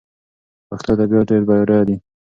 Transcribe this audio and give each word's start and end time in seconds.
پښتو 0.67 0.91
ادبيات 0.95 1.27
ډېر 1.31 1.41
بډايه 1.47 1.83
دي. 1.87 1.95